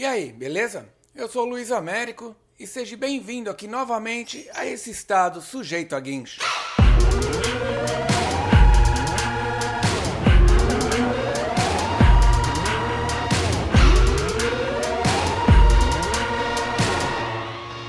E 0.00 0.04
aí, 0.06 0.32
beleza? 0.32 0.88
Eu 1.14 1.28
sou 1.28 1.44
Luiz 1.44 1.70
Américo 1.70 2.34
e 2.58 2.66
seja 2.66 2.96
bem-vindo 2.96 3.50
aqui 3.50 3.68
novamente 3.68 4.48
a 4.54 4.64
esse 4.64 4.90
estado 4.90 5.42
sujeito 5.42 5.94
a 5.94 6.00
guincho. 6.00 6.40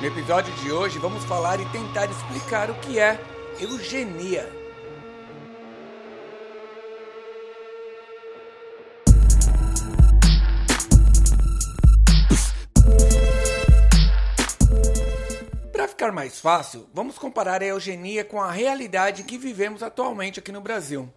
No 0.01 0.05
episódio 0.05 0.53
de 0.55 0.69
hoje 0.69 0.99
vamos 0.99 1.23
falar 1.23 1.61
e 1.61 1.65
tentar 1.69 2.07
explicar 2.11 2.69
o 2.69 2.75
que 2.81 2.99
é 2.99 3.17
eugenia. 3.57 4.60
Ficar 16.01 16.11
mais 16.11 16.39
fácil, 16.39 16.89
vamos 16.95 17.19
comparar 17.19 17.61
a 17.61 17.65
eugenia 17.67 18.25
com 18.25 18.41
a 18.41 18.49
realidade 18.49 19.21
que 19.21 19.37
vivemos 19.37 19.83
atualmente 19.83 20.39
aqui 20.39 20.51
no 20.51 20.59
Brasil. 20.59 21.07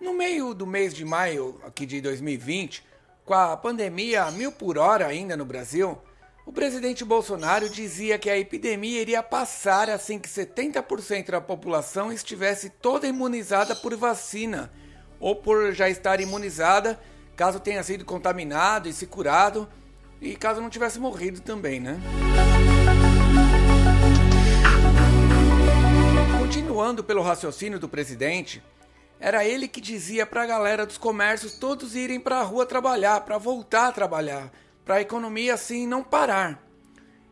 No 0.00 0.14
meio 0.14 0.54
do 0.54 0.64
mês 0.64 0.94
de 0.94 1.04
maio 1.04 1.60
aqui 1.64 1.84
de 1.84 2.00
2020, 2.00 2.84
com 3.24 3.34
a 3.34 3.56
pandemia 3.56 4.22
a 4.22 4.30
mil 4.30 4.52
por 4.52 4.78
hora 4.78 5.08
ainda 5.08 5.36
no 5.36 5.44
Brasil, 5.44 5.98
o 6.46 6.52
presidente 6.52 7.04
Bolsonaro 7.04 7.68
dizia 7.68 8.20
que 8.20 8.30
a 8.30 8.38
epidemia 8.38 9.00
iria 9.00 9.20
passar 9.20 9.90
assim 9.90 10.16
que 10.16 10.28
70% 10.28 11.32
da 11.32 11.40
população 11.40 12.12
estivesse 12.12 12.70
toda 12.70 13.08
imunizada 13.08 13.74
por 13.74 13.96
vacina 13.96 14.70
ou 15.18 15.34
por 15.34 15.72
já 15.72 15.90
estar 15.90 16.20
imunizada 16.20 17.00
caso 17.34 17.58
tenha 17.58 17.82
sido 17.82 18.04
contaminado 18.04 18.88
e 18.88 18.92
se 18.92 19.08
curado 19.08 19.68
e 20.20 20.36
caso 20.36 20.60
não 20.60 20.70
tivesse 20.70 21.00
morrido 21.00 21.40
também, 21.40 21.80
né? 21.80 22.00
Pelo 27.02 27.22
raciocínio 27.22 27.78
do 27.78 27.88
presidente, 27.88 28.62
era 29.18 29.44
ele 29.44 29.68
que 29.68 29.80
dizia 29.80 30.26
para 30.26 30.42
a 30.42 30.46
galera 30.46 30.84
dos 30.84 30.98
comércios 30.98 31.54
todos 31.54 31.94
irem 31.94 32.18
para 32.18 32.40
a 32.40 32.42
rua 32.42 32.66
trabalhar, 32.66 33.20
para 33.20 33.38
voltar 33.38 33.88
a 33.88 33.92
trabalhar, 33.92 34.52
para 34.84 34.96
a 34.96 35.00
economia 35.00 35.54
assim 35.54 35.86
não 35.86 36.02
parar. 36.02 36.60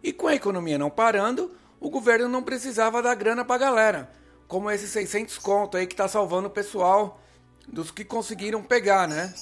E 0.02 0.12
com 0.12 0.26
a 0.26 0.34
economia 0.34 0.78
não 0.78 0.88
parando, 0.88 1.50
o 1.80 1.90
governo 1.90 2.28
não 2.28 2.42
precisava 2.42 3.02
dar 3.02 3.14
grana 3.14 3.44
para 3.44 3.56
a 3.56 3.58
galera, 3.58 4.12
como 4.46 4.70
esses 4.70 4.90
600 4.90 5.38
conto 5.38 5.76
aí 5.76 5.86
que 5.86 5.96
tá 5.96 6.06
salvando 6.06 6.48
o 6.48 6.50
pessoal 6.50 7.20
dos 7.66 7.90
que 7.90 8.04
conseguiram 8.04 8.62
pegar, 8.62 9.08
né? 9.08 9.32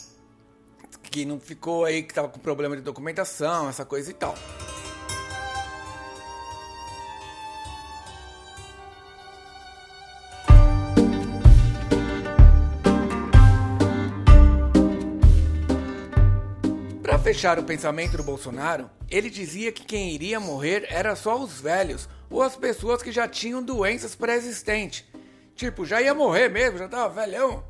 Que 1.02 1.24
não 1.24 1.38
ficou 1.40 1.84
aí 1.84 2.02
que 2.02 2.14
tava 2.14 2.28
com 2.28 2.38
problema 2.38 2.76
de 2.76 2.82
documentação, 2.82 3.68
essa 3.68 3.84
coisa 3.84 4.10
e 4.10 4.14
tal. 4.14 4.34
Fechar 17.28 17.58
o 17.58 17.62
pensamento 17.62 18.16
do 18.16 18.22
Bolsonaro, 18.22 18.88
ele 19.10 19.28
dizia 19.28 19.70
que 19.70 19.84
quem 19.84 20.14
iria 20.14 20.40
morrer 20.40 20.86
era 20.88 21.14
só 21.14 21.38
os 21.38 21.60
velhos 21.60 22.08
ou 22.30 22.40
as 22.42 22.56
pessoas 22.56 23.02
que 23.02 23.12
já 23.12 23.28
tinham 23.28 23.62
doenças 23.62 24.14
pré-existentes. 24.14 25.04
Tipo, 25.54 25.84
já 25.84 26.00
ia 26.00 26.14
morrer 26.14 26.48
mesmo, 26.48 26.78
já 26.78 26.88
tava 26.88 27.20
velhão. 27.20 27.62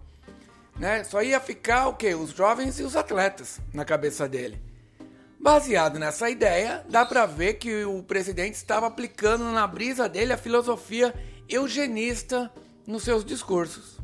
Né? 0.78 1.02
Só 1.02 1.22
ia 1.22 1.40
ficar 1.40 1.88
o 1.88 1.94
quê? 1.94 2.14
Os 2.14 2.30
jovens 2.30 2.78
e 2.78 2.84
os 2.84 2.94
atletas 2.94 3.58
na 3.74 3.84
cabeça 3.84 4.28
dele. 4.28 4.62
Baseado 5.40 5.98
nessa 5.98 6.30
ideia, 6.30 6.84
dá 6.88 7.04
para 7.04 7.26
ver 7.26 7.54
que 7.54 7.84
o 7.84 8.00
presidente 8.04 8.54
estava 8.54 8.86
aplicando 8.86 9.42
na 9.42 9.66
brisa 9.66 10.08
dele 10.08 10.32
a 10.32 10.38
filosofia 10.38 11.12
eugenista 11.48 12.48
nos 12.86 13.02
seus 13.02 13.24
discursos. 13.24 13.98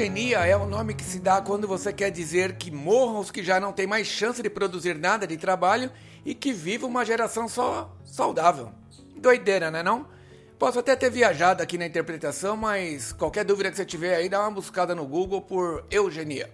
Eugenia 0.00 0.46
é 0.46 0.56
o 0.56 0.64
nome 0.64 0.94
que 0.94 1.04
se 1.04 1.18
dá 1.18 1.42
quando 1.42 1.68
você 1.68 1.92
quer 1.92 2.10
dizer 2.10 2.54
que 2.56 2.70
morram 2.70 3.18
os 3.18 3.30
que 3.30 3.42
já 3.42 3.60
não 3.60 3.70
têm 3.70 3.86
mais 3.86 4.06
chance 4.06 4.42
de 4.42 4.48
produzir 4.48 4.94
nada 4.94 5.26
de 5.26 5.36
trabalho 5.36 5.90
e 6.24 6.34
que 6.34 6.54
viva 6.54 6.86
uma 6.86 7.04
geração 7.04 7.46
só 7.46 7.94
saudável. 8.02 8.72
Doideira, 9.14 9.70
né 9.70 9.82
não? 9.82 10.06
Posso 10.58 10.78
até 10.78 10.96
ter 10.96 11.10
viajado 11.10 11.62
aqui 11.62 11.76
na 11.76 11.84
interpretação, 11.84 12.56
mas 12.56 13.12
qualquer 13.12 13.44
dúvida 13.44 13.70
que 13.70 13.76
você 13.76 13.84
tiver 13.84 14.16
aí, 14.16 14.26
dá 14.26 14.40
uma 14.40 14.50
buscada 14.50 14.94
no 14.94 15.04
Google 15.04 15.42
por 15.42 15.84
eugenia. 15.90 16.50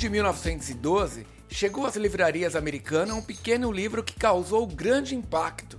De 0.00 0.08
1912, 0.08 1.26
chegou 1.50 1.84
às 1.84 1.94
livrarias 1.94 2.56
americanas 2.56 3.14
um 3.14 3.20
pequeno 3.20 3.70
livro 3.70 4.02
que 4.02 4.14
causou 4.14 4.66
grande 4.66 5.14
impacto. 5.14 5.78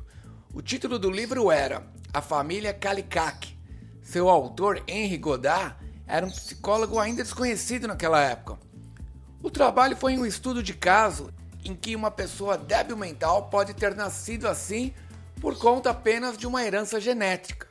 O 0.53 0.61
título 0.61 0.99
do 0.99 1.09
livro 1.09 1.49
era 1.49 1.87
A 2.13 2.21
Família 2.21 2.71
Kallikak. 2.71 3.57
Seu 4.03 4.29
autor, 4.29 4.83
Henry 4.87 5.17
Godard, 5.17 5.75
era 6.05 6.23
um 6.23 6.29
psicólogo 6.29 6.99
ainda 6.99 7.23
desconhecido 7.23 7.87
naquela 7.87 8.21
época. 8.21 8.59
O 9.41 9.49
trabalho 9.49 9.97
foi 9.97 10.15
um 10.15 10.25
estudo 10.25 10.61
de 10.61 10.75
caso 10.75 11.33
em 11.65 11.73
que 11.73 11.95
uma 11.95 12.11
pessoa 12.11 12.59
débil 12.59 12.95
mental 12.95 13.49
pode 13.49 13.73
ter 13.73 13.95
nascido 13.95 14.47
assim 14.47 14.93
por 15.41 15.57
conta 15.57 15.89
apenas 15.89 16.37
de 16.37 16.45
uma 16.45 16.63
herança 16.63 17.01
genética. 17.01 17.67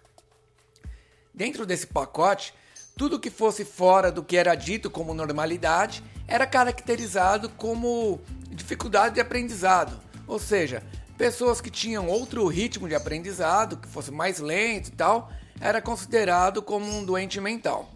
Dentro 1.32 1.64
desse 1.64 1.86
pacote, 1.86 2.52
tudo 2.96 3.20
que 3.20 3.30
fosse 3.30 3.64
fora 3.64 4.10
do 4.10 4.24
que 4.24 4.36
era 4.36 4.56
dito 4.56 4.90
como 4.90 5.14
normalidade 5.14 6.02
era 6.30 6.46
caracterizado 6.46 7.48
como 7.50 8.20
dificuldade 8.50 9.16
de 9.16 9.20
aprendizado, 9.20 10.00
ou 10.28 10.38
seja, 10.38 10.80
pessoas 11.18 11.60
que 11.60 11.68
tinham 11.68 12.06
outro 12.06 12.46
ritmo 12.46 12.88
de 12.88 12.94
aprendizado, 12.94 13.76
que 13.76 13.88
fosse 13.88 14.12
mais 14.12 14.38
lento 14.38 14.88
e 14.88 14.92
tal, 14.92 15.28
era 15.60 15.82
considerado 15.82 16.62
como 16.62 16.86
um 16.86 17.04
doente 17.04 17.40
mental. 17.40 17.90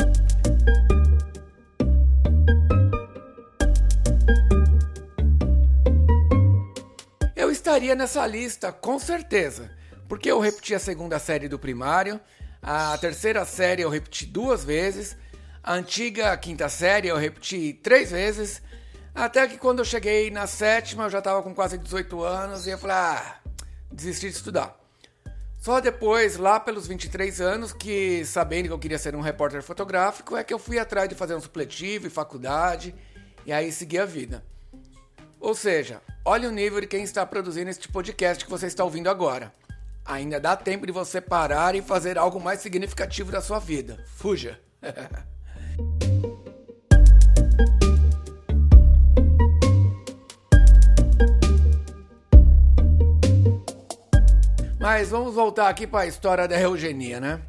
Eu 7.37 7.53
estaria 7.53 7.95
nessa 7.95 8.27
lista, 8.27 8.73
com 8.73 8.99
certeza, 8.99 9.71
porque 10.09 10.31
eu 10.31 10.41
repeti 10.41 10.75
a 10.75 10.81
segunda 10.81 11.21
série 11.21 11.49
do 11.49 11.59
primário, 11.59 12.21
a 12.61 12.99
terceira 12.99 13.45
série 13.45 13.83
eu 13.83 13.91
repeti 13.91 14.27
duas 14.27 14.65
vezes, 14.65 15.17
a 15.65 15.73
antiga 15.73 16.37
quinta 16.37 16.69
série 16.69 17.09
eu 17.09 17.17
repeti 17.17 17.73
três 17.73 18.11
vezes, 18.11 18.61
até 19.15 19.49
que 19.49 19.57
quando 19.57 19.79
eu 19.79 19.85
cheguei 19.85 20.31
na 20.31 20.47
sétima 20.47 21.05
eu 21.05 21.11
já 21.11 21.21
estava 21.21 21.43
com 21.43 21.55
quase 21.55 21.79
18 21.79 22.23
anos 22.23 22.67
e 22.67 22.71
eu 22.71 22.79
falei, 22.79 22.97
ah, 22.97 23.37
desisti 23.91 24.29
de 24.29 24.37
estudar. 24.37 24.79
Só 25.59 25.81
depois, 25.81 26.37
lá 26.37 26.61
pelos 26.61 26.87
23 26.87 27.41
anos, 27.41 27.73
que 27.73 28.23
sabendo 28.27 28.67
que 28.67 28.73
eu 28.75 28.79
queria 28.79 28.99
ser 28.99 29.17
um 29.17 29.23
repórter 29.23 29.63
fotográfico, 29.63 30.37
é 30.37 30.45
que 30.45 30.53
eu 30.53 30.59
fui 30.59 30.79
atrás 30.79 31.09
de 31.09 31.15
fazer 31.15 31.35
um 31.35 31.41
supletivo 31.41 32.07
e 32.07 32.11
faculdade, 32.11 32.95
e 33.47 33.53
aí 33.53 33.73
segui 33.73 33.99
a 33.99 34.05
vida. 34.05 34.45
Ou 35.41 35.55
seja, 35.55 36.03
olha 36.23 36.51
o 36.51 36.53
nível 36.53 36.83
de 36.83 36.87
quem 36.87 37.03
está 37.03 37.25
produzindo 37.25 37.71
este 37.71 37.89
podcast 37.89 38.45
que 38.45 38.51
você 38.51 38.67
está 38.67 38.85
ouvindo 38.85 39.09
agora. 39.09 39.55
Ainda 40.05 40.39
dá 40.39 40.55
tempo 40.55 40.85
de 40.85 40.93
você 40.93 41.19
parar 41.19 41.75
e 41.75 41.81
fazer 41.81 42.19
algo 42.19 42.39
mais 42.39 42.61
significativo 42.61 43.33
da 43.33 43.41
sua 43.41 43.59
vida. 43.59 44.05
Fuja! 44.17 44.61
Mas 54.97 55.11
vamos 55.11 55.35
voltar 55.35 55.69
aqui 55.69 55.89
para 55.89 56.03
a 56.03 56.07
história 56.07 56.47
da 56.47 56.57
eugenia, 56.57 57.19
né? 57.19 57.43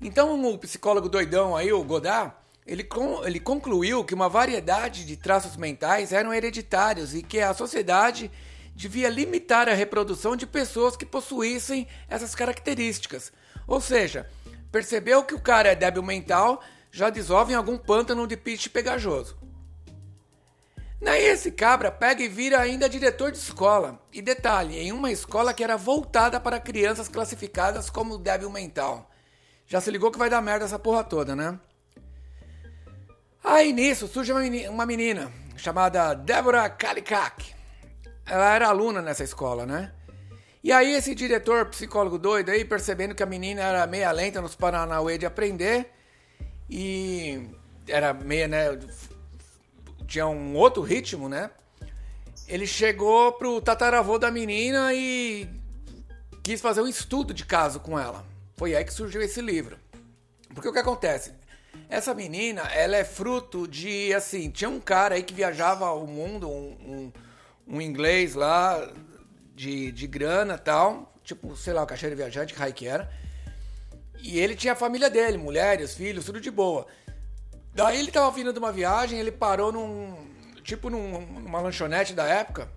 Então 0.00 0.42
o 0.42 0.56
psicólogo 0.56 1.06
doidão 1.06 1.54
aí, 1.54 1.70
o 1.70 1.84
Godard, 1.84 2.32
ele, 2.66 2.88
ele 3.26 3.38
concluiu 3.38 4.02
que 4.02 4.14
uma 4.14 4.30
variedade 4.30 5.04
de 5.04 5.14
traços 5.14 5.58
mentais 5.58 6.10
eram 6.10 6.32
hereditários 6.32 7.14
e 7.14 7.22
que 7.22 7.38
a 7.38 7.52
sociedade 7.52 8.30
devia 8.74 9.10
limitar 9.10 9.68
a 9.68 9.74
reprodução 9.74 10.34
de 10.34 10.46
pessoas 10.46 10.96
que 10.96 11.04
possuíssem 11.04 11.86
essas 12.08 12.34
características. 12.34 13.30
Ou 13.66 13.78
seja, 13.78 14.26
percebeu 14.72 15.24
que 15.24 15.34
o 15.34 15.40
cara 15.40 15.68
é 15.68 15.74
débil 15.74 16.02
mental, 16.02 16.62
já 16.90 17.10
dissolve 17.10 17.52
em 17.52 17.56
algum 17.56 17.76
pântano 17.76 18.26
de 18.26 18.38
pitch 18.38 18.68
pegajoso. 18.68 19.36
Daí 21.02 21.24
esse 21.24 21.50
cabra 21.50 21.90
pega 21.90 22.22
e 22.22 22.28
vira 22.28 22.60
ainda 22.60 22.88
diretor 22.88 23.32
de 23.32 23.38
escola. 23.38 24.00
E 24.12 24.22
detalhe, 24.22 24.78
em 24.78 24.92
uma 24.92 25.10
escola 25.10 25.52
que 25.52 25.64
era 25.64 25.76
voltada 25.76 26.38
para 26.38 26.60
crianças 26.60 27.08
classificadas 27.08 27.90
como 27.90 28.16
débil 28.16 28.48
mental. 28.48 29.10
Já 29.66 29.80
se 29.80 29.90
ligou 29.90 30.12
que 30.12 30.18
vai 30.18 30.30
dar 30.30 30.40
merda 30.40 30.64
essa 30.64 30.78
porra 30.78 31.02
toda, 31.02 31.34
né? 31.34 31.58
Aí 33.42 33.72
nisso 33.72 34.06
surge 34.06 34.32
uma 34.68 34.86
menina, 34.86 35.32
chamada 35.56 36.14
Débora 36.14 36.70
Kalikak. 36.70 37.52
Ela 38.24 38.54
era 38.54 38.68
aluna 38.68 39.02
nessa 39.02 39.24
escola, 39.24 39.66
né? 39.66 39.92
E 40.62 40.70
aí 40.70 40.94
esse 40.94 41.12
diretor 41.16 41.66
psicólogo 41.66 42.16
doido 42.16 42.50
aí, 42.50 42.64
percebendo 42.64 43.16
que 43.16 43.22
a 43.24 43.26
menina 43.26 43.62
era 43.62 43.84
meia 43.88 44.12
lenta 44.12 44.40
nos 44.40 44.54
Paranauê 44.54 45.18
de 45.18 45.26
aprender 45.26 45.90
e 46.70 47.50
era 47.88 48.14
meia, 48.14 48.46
né, 48.46 48.78
tinha 50.12 50.26
um 50.26 50.54
outro 50.54 50.82
ritmo, 50.82 51.26
né? 51.26 51.50
Ele 52.46 52.66
chegou 52.66 53.32
pro 53.32 53.62
tataravô 53.62 54.18
da 54.18 54.30
menina 54.30 54.92
e 54.92 55.48
quis 56.42 56.60
fazer 56.60 56.82
um 56.82 56.86
estudo 56.86 57.32
de 57.32 57.46
caso 57.46 57.80
com 57.80 57.98
ela. 57.98 58.22
Foi 58.54 58.76
aí 58.76 58.84
que 58.84 58.92
surgiu 58.92 59.22
esse 59.22 59.40
livro. 59.40 59.78
Porque 60.54 60.68
o 60.68 60.72
que 60.72 60.78
acontece? 60.78 61.32
Essa 61.88 62.12
menina, 62.12 62.60
ela 62.74 62.94
é 62.94 63.04
fruto 63.04 63.66
de, 63.66 64.12
assim, 64.12 64.50
tinha 64.50 64.68
um 64.68 64.78
cara 64.78 65.14
aí 65.14 65.22
que 65.22 65.32
viajava 65.32 65.90
o 65.92 66.06
mundo, 66.06 66.46
um, 66.46 66.76
um, 67.66 67.76
um 67.76 67.80
inglês 67.80 68.34
lá, 68.34 68.86
de, 69.54 69.90
de 69.92 70.06
grana 70.06 70.58
tal, 70.58 71.10
tipo, 71.24 71.56
sei 71.56 71.72
lá, 71.72 71.84
o 71.84 71.86
caixeiro 71.86 72.14
viajante, 72.14 72.52
que 72.52 72.58
raio 72.58 72.74
que 72.74 72.86
era. 72.86 73.10
E 74.22 74.38
ele 74.38 74.54
tinha 74.54 74.74
a 74.74 74.76
família 74.76 75.08
dele, 75.08 75.38
mulheres, 75.38 75.94
filhos, 75.94 76.26
tudo 76.26 76.38
de 76.38 76.50
boa. 76.50 76.86
Daí 77.74 77.98
ele 77.98 78.10
tava 78.10 78.30
vindo 78.30 78.52
de 78.52 78.58
uma 78.58 78.72
viagem, 78.72 79.18
ele 79.18 79.32
parou 79.32 79.72
num. 79.72 80.30
Tipo 80.62 80.90
num, 80.90 81.20
numa 81.40 81.60
lanchonete 81.60 82.14
da 82.14 82.24
época. 82.24 82.70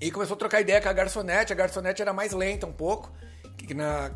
E 0.00 0.10
começou 0.10 0.34
a 0.34 0.38
trocar 0.38 0.60
ideia 0.60 0.80
com 0.80 0.88
a 0.88 0.92
garçonete. 0.92 1.52
A 1.52 1.56
garçonete 1.56 2.02
era 2.02 2.12
mais 2.12 2.32
lenta 2.32 2.66
um 2.66 2.72
pouco. 2.72 3.12
Que 3.56 3.74
na 3.74 4.10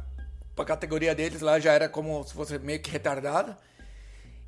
pra 0.55 0.65
categoria 0.65 1.15
deles 1.15 1.41
lá 1.41 1.59
já 1.59 1.73
era 1.73 1.89
como 1.89 2.23
se 2.25 2.35
fosse 2.35 2.59
meio 2.59 2.81
que 2.81 2.91
retardada. 2.91 3.57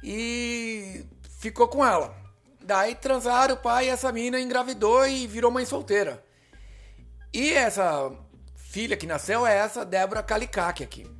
E 0.03 1.07
ficou 1.39 1.69
com 1.69 1.85
ela. 1.85 2.15
Daí 2.65 2.95
transaram, 2.95 3.55
o 3.55 3.59
pai 3.59 3.87
e 3.87 3.89
essa 3.89 4.13
mina 4.13 4.41
engravidou 4.41 5.07
e 5.07 5.27
virou 5.27 5.51
mãe 5.51 5.65
solteira. 5.65 6.25
E 7.33 7.53
essa 7.53 8.13
filha 8.55 8.97
que 8.97 9.07
nasceu 9.07 9.47
é 9.47 9.57
essa 9.57 9.85
Débora 9.85 10.23
Kalikak 10.23 10.83
aqui. 10.83 11.11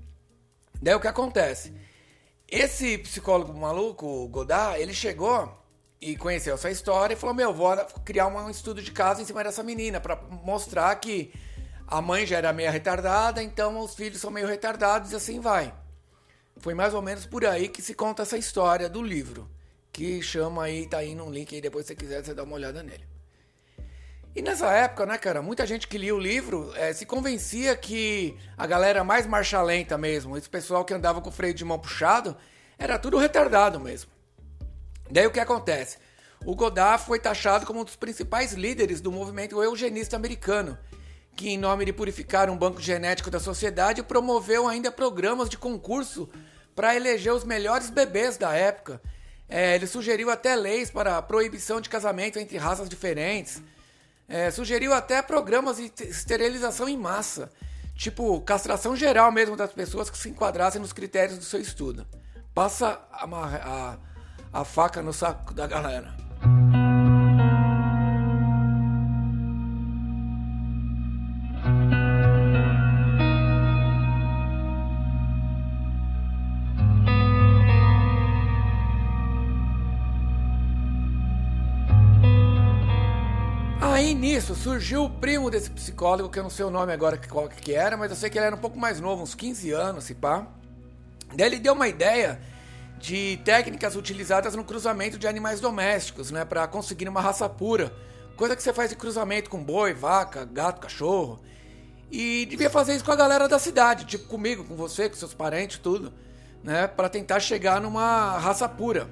Daí 0.81 0.95
o 0.95 1.01
que 1.01 1.09
acontece? 1.09 1.73
Esse 2.53 2.99
psicólogo 2.99 3.55
maluco, 3.55 4.07
o 4.07 4.29
Godard, 4.29 4.79
ele 4.79 4.93
chegou 4.93 5.51
e 5.99 6.15
conheceu 6.19 6.53
essa 6.53 6.71
história 6.71 7.15
e 7.15 7.17
falou: 7.17 7.35
Meu, 7.35 7.55
vou 7.55 7.75
criar 8.05 8.27
um 8.27 8.51
estudo 8.51 8.83
de 8.83 8.93
caso 8.93 9.23
em 9.23 9.25
cima 9.25 9.43
dessa 9.43 9.63
menina 9.63 9.99
para 9.99 10.17
mostrar 10.45 10.95
que 10.97 11.33
a 11.87 12.03
mãe 12.03 12.27
já 12.27 12.37
era 12.37 12.53
meio 12.53 12.71
retardada, 12.71 13.43
então 13.43 13.81
os 13.81 13.95
filhos 13.95 14.21
são 14.21 14.31
meio 14.31 14.47
retardados 14.47 15.13
e 15.13 15.17
assim 15.17 15.41
vai. 15.41 15.73
Foi 16.59 16.75
mais 16.75 16.93
ou 16.93 17.01
menos 17.01 17.25
por 17.25 17.47
aí 17.47 17.71
que 17.71 17.81
se 17.81 17.95
conta 17.95 18.21
essa 18.21 18.37
história 18.37 18.87
do 18.87 19.03
livro, 19.03 19.51
que 19.91 20.21
chama 20.21 20.65
aí, 20.65 20.87
tá 20.87 20.99
aí 20.99 21.15
no 21.15 21.31
link 21.31 21.55
aí, 21.55 21.61
depois 21.63 21.87
se 21.87 21.95
você 21.95 21.97
quiser 21.97 22.23
você 22.23 22.35
dá 22.35 22.43
uma 22.43 22.57
olhada 22.57 22.83
nele. 22.83 23.09
E 24.35 24.41
nessa 24.41 24.73
época, 24.73 25.05
né, 25.05 25.19
cara, 25.19 25.43
muita 25.43 25.67
gente 25.67 25.87
que 25.87 25.99
lia 25.99 26.15
o 26.15 26.19
livro 26.19 26.73
é, 26.75 26.93
se 26.95 27.05
convencia 27.05 27.77
que 27.77 28.35
a 28.57 28.67
galera 28.67 29.05
mais 29.05 29.27
marcha 29.27 29.61
lenta 29.61 29.99
mesmo, 29.99 30.39
esse 30.39 30.49
pessoal 30.49 30.87
que 30.87 30.95
andava 30.95 31.21
com 31.21 31.29
o 31.29 31.33
freio 31.33 31.53
de 31.53 31.65
mão 31.65 31.79
puxado, 31.79 32.35
era 32.79 32.99
tudo 32.99 33.19
retardado 33.19 33.79
mesmo. 33.79 34.11
Daí 35.11 35.27
o 35.27 35.31
que 35.31 35.39
acontece? 35.39 35.99
O 36.47 36.57
Godard 36.57 37.05
foi 37.05 37.19
taxado 37.19 37.67
como 37.67 37.81
um 37.81 37.85
dos 37.85 37.95
principais 37.95 38.55
líderes 38.55 39.03
do 39.03 39.13
movimento 39.13 39.63
eugenista 39.63 40.17
americano, 40.17 40.79
que, 41.37 41.51
em 41.51 41.59
nome 41.59 41.85
de 41.85 41.93
purificar 41.93 42.49
um 42.49 42.57
banco 42.57 42.81
genético 42.81 43.31
da 43.31 43.39
sociedade, 43.39 44.03
promoveu 44.03 44.67
ainda 44.67 44.91
programas 44.91 45.51
de 45.51 45.59
concurso 45.59 46.27
para 46.75 46.97
eleger 46.97 47.35
os 47.35 47.45
melhores 47.45 47.91
bebês 47.91 48.39
da 48.39 48.55
época. 48.55 49.01
É, 49.47 49.75
ele 49.75 49.87
sugeriu 49.87 50.31
até 50.31 50.57
leis 50.57 50.91
para 50.91 51.19
a 51.19 51.23
proibição 51.23 51.83
de 51.83 51.91
casamento 51.91 52.39
entre 52.39 52.57
raças 52.57 52.89
diferentes 52.89 53.63
é, 54.29 54.51
sugeriu 54.51 54.95
até 54.95 55.21
programas 55.21 55.77
de 55.77 55.93
esterilização 56.05 56.89
em 56.89 56.97
massa, 56.97 57.51
tipo 57.95 58.41
castração 58.43 58.97
geral 58.97 59.31
mesmo 59.31 59.57
das 59.57 59.73
pessoas 59.73 60.09
que 60.09 60.19
se 60.19 60.29
enquadrassem 60.31 60.81
nos 60.81 60.93
critérios 60.93 61.39
do 61.39 61.45
seu 61.45 61.61
estudo. 61.61 62.07
Passa 62.55 63.01
a, 63.11 63.25
a, 63.25 63.97
a 64.53 64.65
faca 64.65 65.03
no 65.03 65.13
saco 65.13 65.55
da 65.55 65.67
galera. 65.67 66.22
Aí 84.43 84.49
nisso 84.49 84.57
surgiu 84.57 85.05
o 85.05 85.11
primo 85.11 85.49
desse 85.49 85.71
psicólogo, 85.71 86.29
que 86.29 86.37
eu 86.37 86.43
não 86.43 86.51
sei 86.51 86.65
o 86.65 86.71
nome 86.71 86.93
agora 86.93 87.17
qual 87.17 87.49
que 87.49 87.73
era, 87.73 87.97
mas 87.97 88.11
eu 88.11 88.17
sei 88.17 88.29
que 88.29 88.37
ele 88.37 88.47
era 88.47 88.57
um 88.57 88.59
pouco 88.59 88.77
mais 88.77 88.99
novo, 88.99 89.23
uns 89.23 89.37
15 89.37 89.71
anos, 89.71 90.03
se 90.03 90.17
pá. 90.17 90.49
Daí 91.33 91.47
ele 91.47 91.61
deu 91.61 91.75
uma 91.75 91.87
ideia 91.87 92.41
de 92.99 93.39
técnicas 93.45 93.95
utilizadas 93.95 94.57
no 94.57 94.65
cruzamento 94.65 95.17
de 95.17 95.29
animais 95.29 95.61
domésticos, 95.61 96.33
né, 96.33 96.45
para 96.45 96.67
conseguir 96.67 97.09
uma 97.09 97.21
raça 97.21 97.49
pura. 97.49 97.95
Coisa 98.37 98.57
que 98.57 98.63
você 98.65 98.73
faz 98.73 98.91
de 98.91 98.97
cruzamento 98.97 99.49
com 99.49 99.63
boi, 99.63 99.95
vaca, 99.95 100.45
gato, 100.45 100.81
cachorro. 100.81 101.41
E 102.11 102.45
devia 102.47 102.69
fazer 102.69 102.97
isso 102.97 103.05
com 103.05 103.13
a 103.13 103.17
galera 103.17 103.47
da 103.47 103.61
cidade, 103.61 104.07
tipo 104.07 104.27
comigo, 104.27 104.65
com 104.65 104.75
você, 104.75 105.09
com 105.09 105.15
seus 105.15 105.33
parentes, 105.33 105.79
tudo, 105.79 106.13
né, 106.65 106.89
para 106.89 107.09
tentar 107.09 107.39
chegar 107.39 107.81
numa 107.81 108.39
raça 108.39 108.69
pura. 108.69 109.09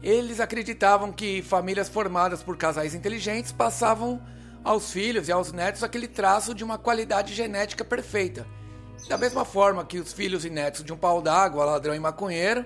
Eles 0.00 0.38
acreditavam 0.38 1.10
que 1.10 1.42
famílias 1.42 1.88
formadas 1.88 2.44
por 2.44 2.56
casais 2.56 2.94
inteligentes 2.94 3.50
passavam 3.50 4.22
aos 4.68 4.90
filhos 4.90 5.28
e 5.28 5.32
aos 5.32 5.52
netos 5.52 5.82
aquele 5.82 6.08
traço 6.08 6.54
de 6.54 6.64
uma 6.64 6.76
qualidade 6.76 7.34
genética 7.34 7.84
perfeita. 7.84 8.46
Da 9.08 9.16
mesma 9.16 9.44
forma 9.44 9.84
que 9.84 9.98
os 9.98 10.12
filhos 10.12 10.44
e 10.44 10.50
netos 10.50 10.84
de 10.84 10.92
um 10.92 10.96
pau 10.96 11.22
d'água, 11.22 11.64
ladrão 11.64 11.94
e 11.94 12.00
maconheiro, 12.00 12.64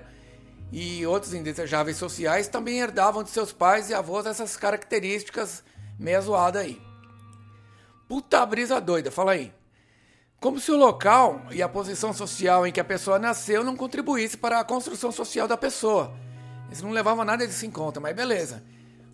e 0.71 1.05
outros 1.05 1.33
indesejáveis 1.33 1.97
sociais 1.97 2.47
também 2.47 2.79
herdavam 2.79 3.23
de 3.23 3.29
seus 3.29 3.53
pais 3.53 3.89
e 3.89 3.93
avós 3.93 4.25
essas 4.25 4.57
características 4.57 5.63
meia 5.99 6.21
zoadas 6.21 6.63
aí. 6.63 6.81
Puta 8.07 8.45
brisa 8.45 8.81
doida, 8.81 9.11
fala 9.11 9.33
aí. 9.33 9.53
Como 10.39 10.59
se 10.59 10.71
o 10.71 10.77
local 10.77 11.41
e 11.51 11.61
a 11.61 11.69
posição 11.69 12.13
social 12.13 12.65
em 12.65 12.71
que 12.71 12.79
a 12.79 12.85
pessoa 12.85 13.19
nasceu 13.19 13.63
não 13.63 13.75
contribuísse 13.75 14.37
para 14.37 14.59
a 14.59 14.63
construção 14.63 15.11
social 15.11 15.47
da 15.47 15.55
pessoa 15.55 16.11
eles 16.71 16.81
não 16.81 16.91
levavam 16.91 17.25
nada 17.25 17.45
disso 17.45 17.65
em 17.65 17.69
conta, 17.69 17.99
mas 17.99 18.15
beleza. 18.15 18.63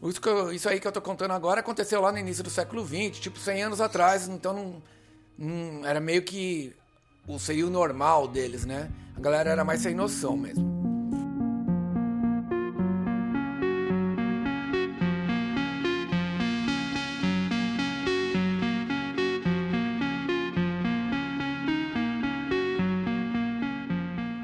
Isso, 0.04 0.22
eu, 0.25 0.54
isso 0.54 0.70
aí 0.70 0.80
que 0.80 0.88
eu 0.88 0.92
tô 0.92 1.01
contando 1.01 1.32
agora 1.32 1.60
aconteceu 1.60 2.00
lá 2.01 2.12
no 2.12 2.20
início 2.20 2.44
do 2.44 2.50
século 2.50 2.86
XX, 2.86 3.20
tipo 3.20 3.39
100 3.39 3.63
anos 3.63 3.82
atrás, 3.82 4.27
então 4.27 4.54
não, 4.54 4.84
não 5.38 5.86
era 5.86 6.00
meio 6.00 6.22
que 6.22 6.75
o 7.27 7.39
seria 7.39 7.66
o 7.66 7.70
normal 7.70 8.27
deles, 8.27 8.66
né? 8.66 8.89
A 9.16 9.20
galera 9.20 9.50
era 9.51 9.66
mais 9.66 9.82
sem 9.82 9.96
noção 9.96 10.38
mesmo. 10.38 10.77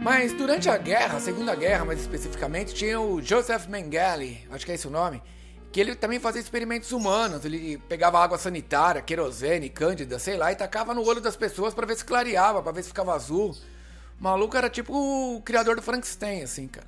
Mas 0.03 0.33
durante 0.33 0.69
a 0.69 0.77
guerra, 0.77 1.17
a 1.17 1.21
Segunda 1.21 1.55
Guerra 1.55 1.85
mais 1.85 2.01
especificamente, 2.01 2.73
tinha 2.73 2.99
o 2.99 3.21
Joseph 3.21 3.67
Mengele, 3.67 4.45
acho 4.51 4.65
que 4.65 4.71
é 4.71 4.75
esse 4.75 4.87
o 4.87 4.89
nome, 4.91 5.21
que 5.73 5.81
ele 5.81 5.95
também 5.95 6.19
fazia 6.19 6.39
experimentos 6.39 6.91
humanos. 6.91 7.43
Ele 7.43 7.79
pegava 7.89 8.23
água 8.23 8.37
sanitária, 8.37 9.01
querosene, 9.01 9.69
cândida, 9.69 10.19
sei 10.19 10.37
lá, 10.37 10.51
e 10.51 10.55
tacava 10.55 10.93
no 10.93 11.03
olho 11.03 11.19
das 11.19 11.35
pessoas 11.35 11.73
para 11.73 11.87
ver 11.87 11.97
se 11.97 12.05
clareava, 12.05 12.61
para 12.61 12.71
ver 12.71 12.83
se 12.83 12.89
ficava 12.89 13.15
azul. 13.15 13.55
O 14.19 14.23
maluco 14.23 14.55
era 14.55 14.69
tipo 14.69 14.93
o 14.93 15.41
criador 15.41 15.75
do 15.75 15.81
Frankenstein, 15.81 16.43
assim, 16.43 16.67
cara. 16.67 16.85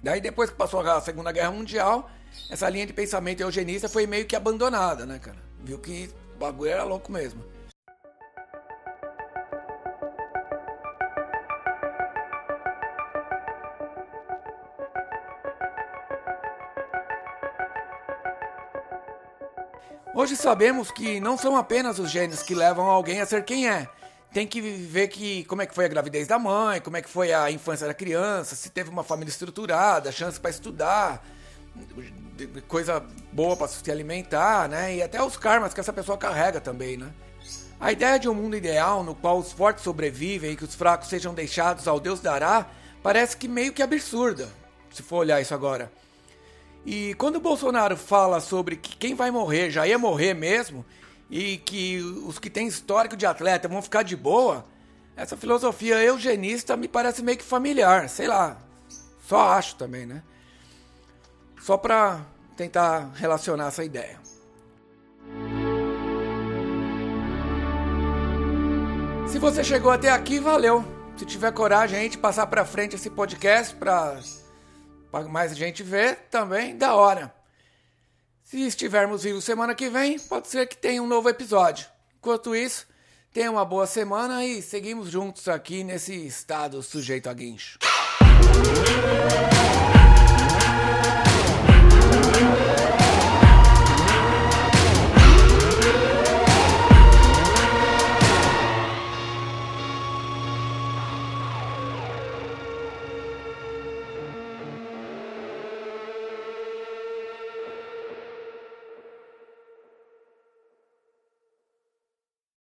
Daí 0.00 0.20
depois 0.20 0.48
que 0.48 0.54
passou 0.56 0.80
a 0.80 1.00
Segunda 1.00 1.32
Guerra 1.32 1.50
Mundial, 1.50 2.08
essa 2.48 2.68
linha 2.68 2.86
de 2.86 2.92
pensamento 2.92 3.40
eugenista 3.40 3.88
foi 3.88 4.06
meio 4.06 4.26
que 4.26 4.36
abandonada, 4.36 5.04
né, 5.04 5.18
cara? 5.18 5.38
Viu 5.64 5.80
que 5.80 6.08
o 6.36 6.38
bagulho 6.38 6.70
era 6.70 6.84
louco 6.84 7.10
mesmo. 7.10 7.44
Hoje 20.18 20.34
sabemos 20.34 20.90
que 20.90 21.20
não 21.20 21.38
são 21.38 21.56
apenas 21.56 22.00
os 22.00 22.10
genes 22.10 22.42
que 22.42 22.52
levam 22.52 22.86
alguém 22.86 23.20
a 23.20 23.24
ser 23.24 23.44
quem 23.44 23.68
é. 23.68 23.88
Tem 24.32 24.48
que 24.48 24.60
ver 24.60 25.06
que 25.06 25.44
como 25.44 25.62
é 25.62 25.66
que 25.66 25.72
foi 25.72 25.84
a 25.84 25.88
gravidez 25.88 26.26
da 26.26 26.40
mãe, 26.40 26.80
como 26.80 26.96
é 26.96 27.02
que 27.02 27.08
foi 27.08 27.32
a 27.32 27.48
infância 27.52 27.86
da 27.86 27.94
criança, 27.94 28.56
se 28.56 28.68
teve 28.68 28.90
uma 28.90 29.04
família 29.04 29.30
estruturada, 29.30 30.10
chance 30.10 30.40
para 30.40 30.50
estudar, 30.50 31.24
coisa 32.66 33.00
boa 33.32 33.56
para 33.56 33.68
se 33.68 33.88
alimentar, 33.92 34.68
né? 34.68 34.96
E 34.96 35.02
até 35.04 35.22
os 35.22 35.36
karmas 35.36 35.72
que 35.72 35.78
essa 35.78 35.92
pessoa 35.92 36.18
carrega 36.18 36.60
também, 36.60 36.96
né? 36.96 37.12
A 37.78 37.92
ideia 37.92 38.18
de 38.18 38.28
um 38.28 38.34
mundo 38.34 38.56
ideal 38.56 39.04
no 39.04 39.14
qual 39.14 39.38
os 39.38 39.52
fortes 39.52 39.84
sobrevivem 39.84 40.50
e 40.50 40.56
que 40.56 40.64
os 40.64 40.74
fracos 40.74 41.06
sejam 41.06 41.32
deixados 41.32 41.86
ao 41.86 42.00
Deus 42.00 42.18
dará 42.18 42.66
parece 43.04 43.36
que 43.36 43.46
meio 43.46 43.72
que 43.72 43.84
absurda, 43.84 44.48
se 44.90 45.00
for 45.00 45.18
olhar 45.18 45.40
isso 45.40 45.54
agora. 45.54 45.92
E 46.90 47.12
quando 47.16 47.36
o 47.36 47.40
Bolsonaro 47.40 47.98
fala 47.98 48.40
sobre 48.40 48.74
que 48.74 48.96
quem 48.96 49.14
vai 49.14 49.30
morrer 49.30 49.70
já 49.70 49.86
ia 49.86 49.98
morrer 49.98 50.32
mesmo 50.32 50.86
e 51.28 51.58
que 51.58 51.98
os 52.24 52.38
que 52.38 52.48
têm 52.48 52.66
histórico 52.66 53.14
de 53.14 53.26
atleta 53.26 53.68
vão 53.68 53.82
ficar 53.82 54.02
de 54.02 54.16
boa, 54.16 54.64
essa 55.14 55.36
filosofia 55.36 56.02
eugenista 56.02 56.78
me 56.78 56.88
parece 56.88 57.22
meio 57.22 57.36
que 57.36 57.44
familiar, 57.44 58.08
sei 58.08 58.26
lá. 58.26 58.56
Só 59.20 59.50
acho 59.50 59.74
também, 59.74 60.06
né? 60.06 60.22
Só 61.60 61.76
para 61.76 62.22
tentar 62.56 63.12
relacionar 63.16 63.66
essa 63.66 63.84
ideia. 63.84 64.18
Se 69.26 69.38
você 69.38 69.62
chegou 69.62 69.90
até 69.92 70.08
aqui, 70.08 70.40
valeu. 70.40 70.82
Se 71.18 71.26
tiver 71.26 71.52
coragem 71.52 71.98
aí 71.98 72.08
de 72.08 72.16
passar 72.16 72.46
para 72.46 72.64
frente 72.64 72.96
esse 72.96 73.10
podcast 73.10 73.76
para 73.76 74.18
mais 75.28 75.56
gente 75.56 75.82
ver, 75.82 76.16
também 76.30 76.76
da 76.76 76.94
hora. 76.94 77.34
Se 78.42 78.60
estivermos 78.66 79.24
vivos 79.24 79.44
semana 79.44 79.74
que 79.74 79.90
vem, 79.90 80.18
pode 80.18 80.48
ser 80.48 80.66
que 80.66 80.76
tenha 80.76 81.02
um 81.02 81.06
novo 81.06 81.28
episódio. 81.28 81.86
Enquanto 82.18 82.56
isso, 82.56 82.86
tenha 83.32 83.50
uma 83.50 83.64
boa 83.64 83.86
semana 83.86 84.44
e 84.44 84.62
seguimos 84.62 85.10
juntos 85.10 85.48
aqui 85.48 85.84
nesse 85.84 86.14
estado 86.26 86.82
sujeito 86.82 87.28
a 87.28 87.34
guincho. 87.34 87.78